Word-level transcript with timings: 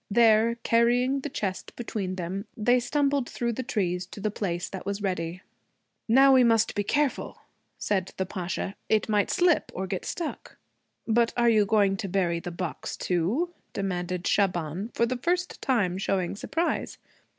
There, 0.09 0.55
carrying 0.63 1.19
the 1.19 1.29
chest 1.29 1.75
between 1.75 2.15
them, 2.15 2.47
they 2.57 2.79
stumbled 2.79 3.29
through 3.29 3.53
the 3.53 3.61
trees 3.61 4.07
to 4.07 4.19
the 4.19 4.31
place 4.31 4.67
that 4.67 4.83
was 4.83 5.03
ready. 5.03 5.43
'Now 6.07 6.33
we 6.33 6.43
must 6.43 6.73
be 6.73 6.83
careful,' 6.83 7.37
said 7.77 8.11
the 8.17 8.25
Pasha. 8.25 8.73
'It 8.89 9.07
might 9.07 9.29
slip 9.29 9.71
or 9.75 9.85
get 9.85 10.03
stuck.' 10.05 10.57
'But 11.07 11.33
are 11.37 11.49
you 11.49 11.67
going 11.67 11.97
to 11.97 12.07
bury 12.09 12.39
the 12.39 12.49
box 12.49 12.97
too?' 12.97 13.53
demanded 13.73 14.25
Shaban, 14.25 14.89
for 14.95 15.05
the 15.05 15.17
first 15.17 15.61
time 15.61 15.99
showing 15.99 16.35
surprise. 16.35 16.97